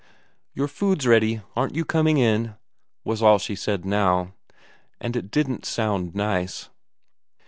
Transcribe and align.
"Your 0.55 0.67
food's 0.67 1.05
ready, 1.05 1.43
aren't 1.55 1.75
you 1.75 1.85
coming 1.85 2.17
in?" 2.17 2.55
was 3.03 3.21
all 3.21 3.37
she 3.37 3.53
said 3.53 3.85
now. 3.85 4.33
And 4.99 5.15
it 5.15 5.29
didn't 5.29 5.63
sound 5.63 6.15
nice. 6.15 6.71